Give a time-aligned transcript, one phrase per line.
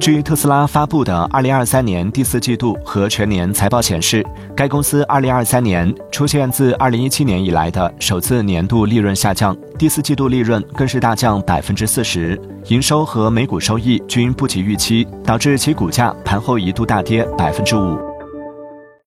[0.00, 4.24] 据特斯拉发布的2023年第四季度和全年财报显示，
[4.56, 18.09] 该公司2023年出现自2017年以来的首次年度利润下降，第四季度利润更是大降百分之四十，营收和每股收益均不及预期，导致其股价盘后一度大跌百分之五。